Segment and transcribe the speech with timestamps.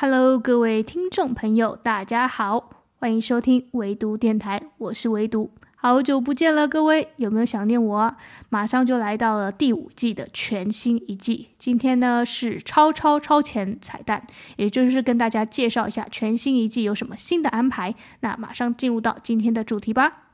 [0.00, 8.16] Hello，各位听众朋友，大家好，欢迎收听唯独电台，我是唯独，好久不见了，各位有没有想念我啊？
[8.48, 14.24] 马上就来到了第五季的全新一季，今天呢是超超超前彩蛋，
[14.54, 17.92] 也就是跟大家介绍一下全新一季有什么新的安排。
[18.20, 20.27] 那马上进入到今天的主题吧。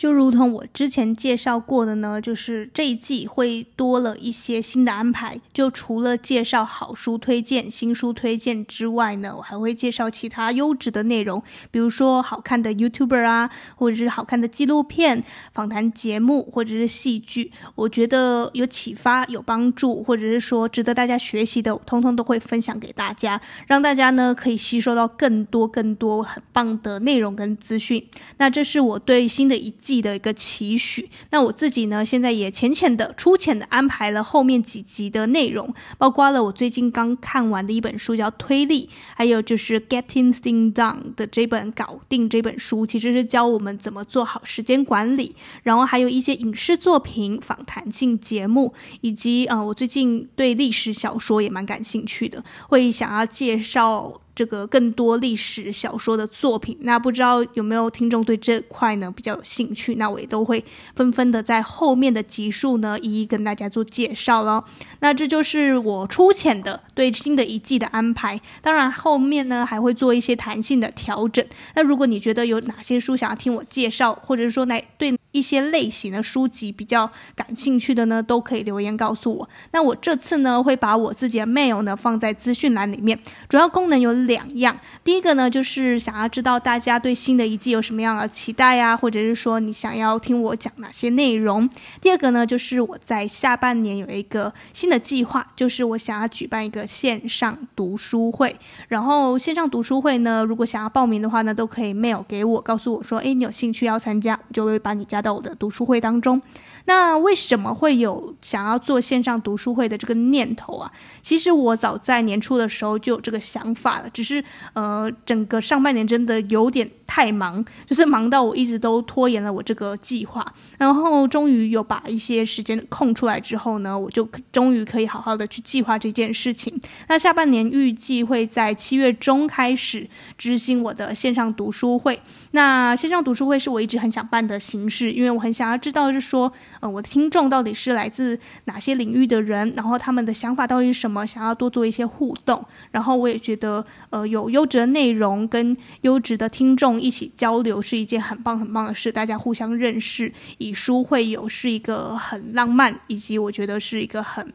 [0.00, 5.38] 就如同我之前介绍过的呢，就是这一季会多了一些新的安排。
[5.52, 17.52] 就除了介绍好书推荐、新书推荐之外呢，我还会介绍其他优质的内容，比如说好看的 YouTuber 啊，或者是好看的纪录片、访谈节目，或者是戏剧。
[17.74, 28.02] 我觉得有启发、有帮助，或者是说值得大家学习的，我通通都会分享给大家，让大家呢可以吸收到更多、更多很棒的内容跟资讯。
[28.38, 54.20] 那这是我对新的一季的一个期许，那我自己呢，现在也浅浅的、粗浅的安排了后面几集的内容，包括了我最近刚看完的一本书叫《推力》，还有就是《Getting Things Done》的这本《搞定》这本书，其实是教我们怎么做好时间管理，然后还有一些影视作品、访谈性节目，以及呃，我最近对历史小说也蛮感兴趣的，会想要介绍。
[54.40, 59.96] 这个更多历史小说的作品，那不知道有没有听众对这块呢比较有兴趣？
[59.96, 60.64] 那我也都会
[60.96, 64.64] 纷纷的在后面的集数呢一一跟大家做介绍了。
[65.00, 68.40] 那这就是我粗浅的对新的一季的安排。
[68.62, 71.44] 当然后面呢还会做一些弹性的调整。
[71.74, 79.48] 那如果你觉得有哪些书想要听我介绍，或者说来对一些类型的书籍比较感兴趣的呢，都可以留言告诉我。
[79.72, 84.20] 那我这次呢会把我自己的 mail 呢放在资讯栏里面，主要功能有。
[84.20, 91.68] 两样，第一个呢，就是想要知道大家对新的一季有什么样的期待啊，或者是说你想要听我讲哪些内容。
[92.02, 98.54] 第二个呢，就是我在下半年有一个新的计划，就是我想要举办一个线上读书会。
[98.88, 106.40] 然后线上读书会呢，如果想要报名的话呢，都可以 mail 给我，告诉我说，诶，你有兴趣要参加，我就会把你加到我的读书会当中。
[106.86, 110.90] 那为什么会有想要做线上读书会的这个念头啊？
[111.22, 114.08] 其实我早在年初的时候就有这个想法了。
[114.10, 114.42] 只是
[114.72, 120.46] 呃，整个上半年真的有点太忙，就是忙到我一直都拖延了我这个计划。
[120.78, 126.80] 然后终于有把一些时间空出来之后呢，我就终于可以好好的去计划这件事情。
[127.08, 132.22] 那下半年预计会在七月中开始执行我的线上读书会。
[132.52, 142.64] 那线上读书会是我一直很想办的形式，因为我很想要知道，就是说，呃，我的听众到底是来自哪些领域的人，然后他们的想法到底是什么，想要多做一些互动。
[142.92, 143.84] 然后我也觉得。
[144.10, 154.52] 呃，有优质的内容跟优质的听众一起交流是一件很棒很棒的事，大家互相认识，以书会友是一个很浪漫，以及我觉得是一个很。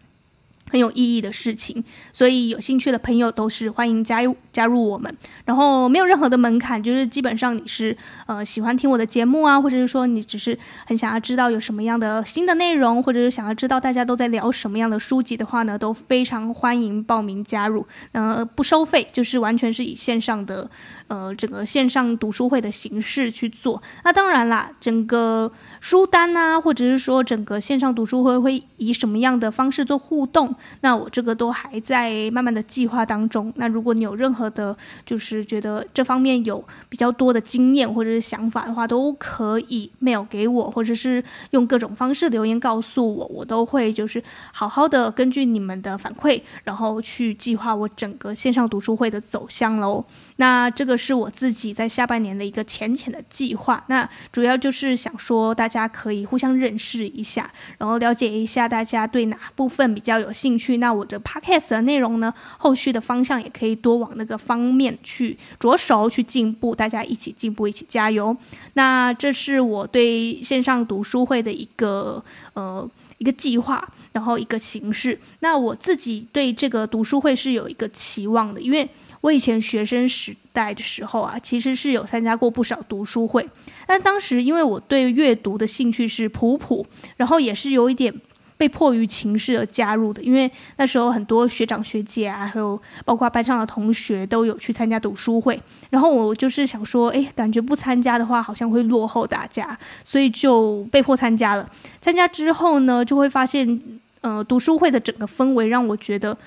[0.69, 5.15] 很有意义的事情，所以有兴趣的朋友都是欢迎加入加入我们。
[5.45, 7.95] 然后没有任何的门槛，就是基本上你是
[8.25, 17.85] 呃喜欢听我的节目啊，或者是说你只是很想要知道有什么样的新的内容，或者是想要知道大家都在聊什么样的书籍的话呢，都非常欢迎报名加入。
[18.13, 20.69] 呃，不收费，就是完全是以线上的
[21.07, 23.81] 呃整个线上读书会的形式去做。
[24.03, 30.54] 那当然啦，整个书单啊，或者是说整个线上读书会会以什么样的方式做互动？
[30.81, 33.51] 那我这个都还在慢慢的计划当中。
[33.55, 44.21] 那如果你有任何的，就是觉得这方面有比较多的经验或者是想法的话，都可以 mail 给我，或者是用各种方式留言告诉我，我都会就是
[44.51, 50.03] 好好的根据你们的反馈，然后去计划我整个线上读书会的走向喽。
[50.35, 53.83] 那这个是我自己在下半年的一个浅浅的计划。
[53.87, 68.37] 那主要就是想说，大家可以互相认识一下，然后了解一下大家对哪部分比较有兴兴趣，那我的 podcast 的内容呢，后续的方向也可以多往那个方面去着手去进步，大家一起进步，一起加油。
[68.73, 72.87] 那这是我对线上读书会的一个呃
[73.17, 75.19] 一个计划，然后一个形式。
[75.39, 78.87] 那我自己对这个读书会是有一个期望的，因为
[79.21, 83.49] 我以前学生时代的时候啊，其实是有参加过不少读书会，
[83.87, 86.85] 但当时因为我对阅读的兴趣是普普，
[87.17, 88.13] 然后也是有一点。
[88.57, 101.69] 被迫于情势而加入的，因为那时候很多学长学姐啊，还有包括班上的同学都有去参加读书会，然后我就是想说，哎，感觉不参加的话好像会落后大家，所以就被迫参加了。
[101.99, 103.79] 参加之后呢，就会发现，
[104.21, 106.37] 呃，读书会的整个氛围让我觉得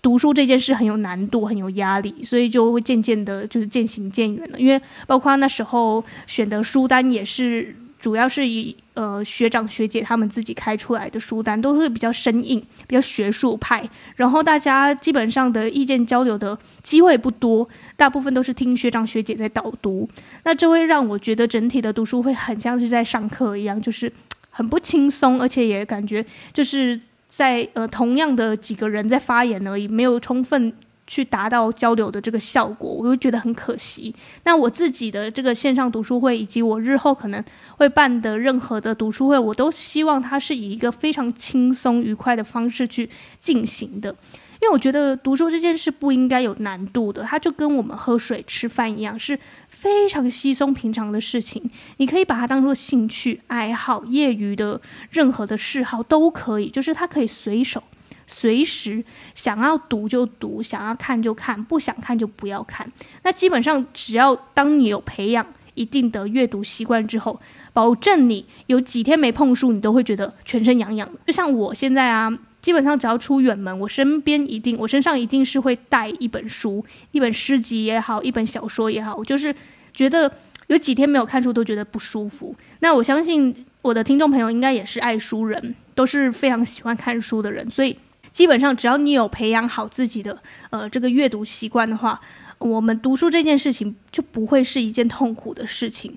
[0.00, 4.58] 读书这件事很有难度，很有压力，所以就会渐渐的，就是渐行渐远了。
[4.58, 13.88] 因为包括那时候选的书单也是，主要是以呃学长学姐他们自己开出来的书单，都会比较生硬，比较学术派。
[14.16, 20.08] 然后大家基本上的意见交流的机会不多，大部分都是听学长学姐在导读。
[20.44, 24.12] 那这会让我觉得整体的读书会很像是在上课一样，就是
[24.50, 27.00] 很不轻松，而且也感觉就是。
[27.28, 30.72] 在呃，同样的几个人在发言而已，没有充分
[31.06, 34.14] 去达到交流的这个效果，我就觉得很可惜。
[34.44, 37.42] 那我自己的这个线上读书会，以及我日后可能
[37.76, 43.08] 会办的任何的读书会，我都希望它是以一个非常轻松愉快的方式去
[43.40, 44.14] 进行的。
[44.58, 49.38] 因为我觉得读书这件事不应该有难度的，它就跟我们喝水、吃饭一样，是
[49.68, 51.70] 非常稀松平常的事情。
[51.98, 54.80] 你可以把它当做兴趣、爱好、业余的
[55.10, 57.82] 任何的嗜好都可以，就是它可以随手、
[58.26, 62.90] 随时想要读就读，想要看就看，不想看就不要看。
[63.22, 67.40] 那基本上只要当你有培养一定的阅读习惯之后，
[67.72, 71.18] 保证你有几天没碰书，你都会觉得全身痒痒的。
[71.26, 72.36] 就像我现在啊。
[72.62, 79.54] 基本上只要出远门，我身边一定，我身上一定是会带一本书，一本诗集也好，一本小说也好，我就是
[79.94, 80.32] 觉得
[80.66, 82.56] 有几天没有看书都觉得不舒服。
[82.80, 87.96] 那我相信我的听众朋友应该也是爱书人，都是非常喜欢看书的人，所以
[88.36, 92.20] 基本上只要你有培养好自己的呃这个阅读习惯的话，
[92.58, 96.14] 我们读书这件事情就不会是一件痛苦的事情。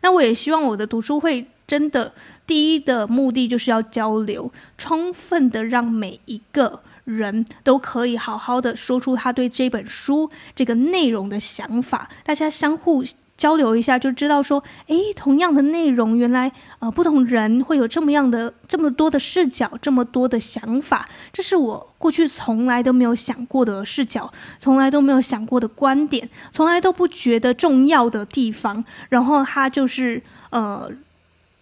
[0.00, 2.12] 那我也希望我的读书会真的
[2.44, 6.82] 第一的目的就是要交流，充分的让每一个
[7.16, 13.04] 人都可以好好的说出他对这本书这个内容的想法，大家相互。
[13.38, 16.50] 交流一下就知道说，诶，同样的内容，原来
[16.80, 28.84] 呃不同人会有这么样的这么多的视角，这么多的想法，这是我过去从来都没有想过的视角，从来都没有想过的观点，从来都不觉得重要的地方。
[29.08, 30.20] 然后他就是
[30.50, 30.90] 呃，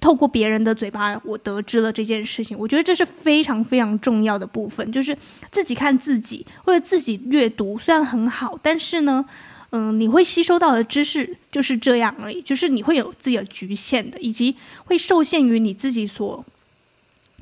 [0.06, 2.56] 透过别人的嘴巴，我得知了这件事情。
[2.56, 5.18] 我觉得这是非常非常重要的部分，就是
[5.50, 9.24] 自己看自己或者自己阅读，虽然很好，但是呢。
[9.70, 14.54] 嗯，你会吸收到的知识就是这样而已，就是你会有自己的局限的，以及
[14.84, 16.42] 会受限于你自己所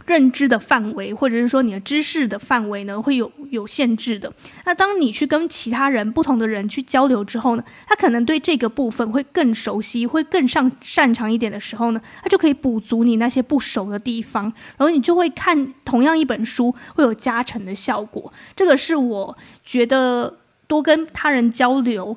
[0.06, 4.32] 认知的范围，或者是说你的知识的范围呢，会有有限制的。
[4.64, 14.44] 那当你去跟其他人、不同的人去交流之后呢，他可能对这个部分会更熟悉，会更上擅长一点的时候呢，他就可以补足你那些不熟的地方，
[14.76, 18.32] 然后你就会看同样一本书会有加成的效果。
[18.54, 20.38] 这个是我觉得。
[20.66, 22.16] 多跟他人交流，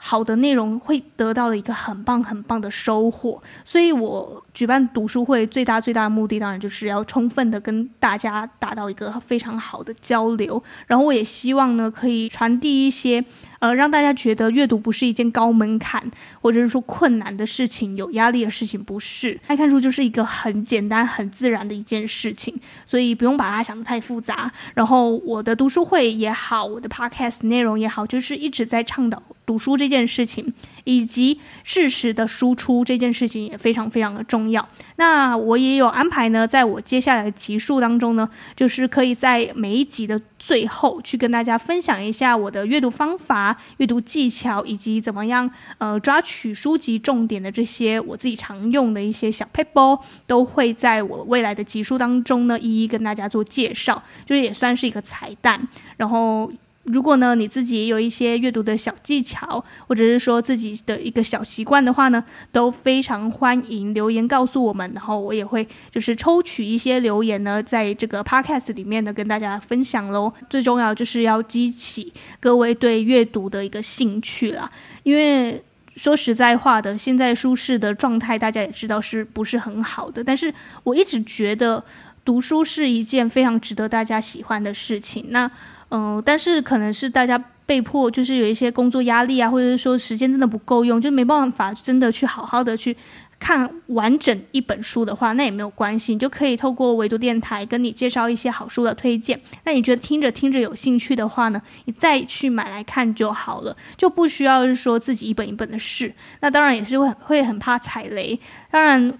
[0.00, 13.22] 好的内容会得到了一个很棒很棒的收获，所以我举办读书会最大最大的目的，当然就是要充分的跟大家达到一个非常好的交流，然后我也希望呢，可以传递一些。
[13.60, 16.08] 呃，让大家觉得阅读不是一件高门槛，
[16.40, 19.36] 或者是说困难的事情，有压力的事情，不是。
[19.48, 22.56] 爱看书就是一个很简单、很自然的一件事情，
[22.86, 24.52] 所以不用把它想得太复杂。
[24.74, 30.52] 然后我的读书会也好，我的 podcast 内容也好，就是一直在倡导读书这件事情，
[30.84, 34.68] 以及适时的输出这件事情也非常非常的重要。
[34.96, 56.52] 那我也有安排呢，在我接下来的集数当中呢，就是可以在每一集的最后去跟大家分享一下我的阅读方法、阅读技巧，以及怎么样呃抓取书籍重点的这些我自己常用的一些小 paper，，都会在我未来的集数当中呢一一跟大家做介绍，就是也算是一个彩蛋，然后。
[56.84, 70.32] 如果呢，你自己也有一些阅读的小技巧，或者是说自己的一个小习惯的话呢，都非常欢迎留言告诉我们，然后我也会就是抽取一些留言呢，在这个 podcast 里面呢跟大家分享喽。
[70.48, 74.70] 最重要就是要激起各位对阅读的一个兴趣啦，
[75.02, 75.62] 因为
[75.94, 80.54] 说实在话的，现在舒适的状态大家也知道是不是很好的，但是
[80.84, 81.84] 我一直觉得
[82.24, 85.26] 读书是一件非常值得大家喜欢的事情。
[85.28, 85.50] 那
[85.90, 92.96] 嗯、但是可能是大家被迫，就是有一些工作压力啊，或者是说时间真的不够用，就没办法真的去好好的去
[93.38, 99.40] 看完整一本书的话，那也没有关系，你就可以透过微读电台跟你介绍一些好书的推荐。
[99.64, 106.12] 那你觉得听着听着有兴趣的话呢，你再去买来看就好了，就不需要是说自己一本一本的试。
[106.40, 108.38] 那当然也是会会很怕踩雷，
[108.70, 109.18] 当然。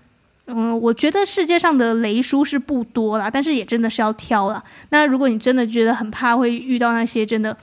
[0.51, 4.65] 嗯，我觉得世界上的雷书是不多啦，但是也真的是要挑啦。
[4.89, 7.55] 那如果你真的觉得很怕会遇到那些真的，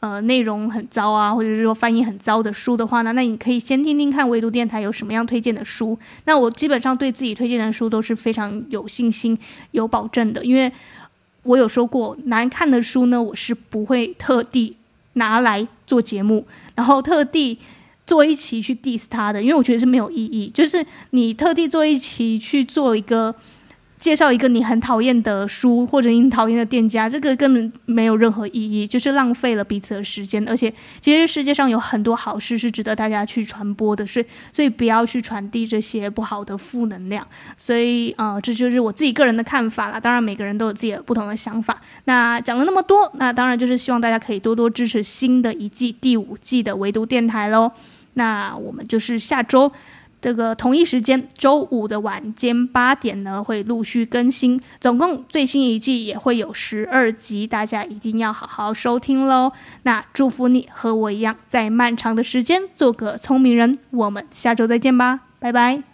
[0.00, 5.98] 呃内容很糟啊，或者是说翻译很糟的书的话呢，那你可以先听听看唯读电台有什么样推荐的书。
[6.26, 9.38] 那我基本上对自己推荐的书都是非常有信心、
[9.70, 10.70] 有保证的，因为
[11.44, 14.76] 我有说过，难看的书呢，我是不会特地
[15.14, 17.58] 拿来做节目，然后特地。
[18.06, 20.50] 做一期去 diss 他的，因为我觉得是没有意义。
[20.52, 23.34] 就是你特地做一期去做一个
[24.04, 30.46] 介绍一个你很讨厌的书或者你讨厌的店家，这个根本没有任何意义，就是浪费了彼此的时间。
[30.46, 30.70] 而且
[31.00, 37.26] 其实世界上有很多好事是值得大家去传播的，所以所以不要去传递这些不好的负能量。
[37.56, 39.98] 所以呃，这就是我自己个人的看法啦。
[39.98, 41.80] 当然每个人都有自己的不同的想法。
[42.04, 47.72] 那讲了那么多，那当然就是希望大家可以多多支持新的一季第五季的唯独电台喽。
[48.16, 49.72] 那我们就是下周
[50.24, 54.58] 这个同一时间，周五的晚间八点呢，会陆续更新。
[54.80, 59.52] 总共最新一季也会有十二集，大家一定要好好收听喽。
[59.82, 63.78] 那祝福你和我一样，在漫长的时间做个聪明人。
[63.90, 65.93] 我们下周再见吧，拜拜。